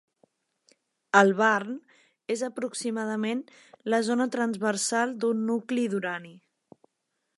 El 1.19 1.33
barn 1.41 1.75
és 2.35 2.43
aproximadament 2.47 3.43
la 3.95 4.01
zona 4.09 4.29
transversal 4.37 5.15
d'un 5.25 5.45
nucli 5.51 5.85
d'urani. 5.93 6.35